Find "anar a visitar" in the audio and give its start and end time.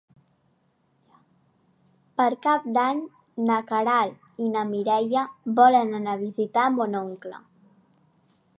6.01-6.65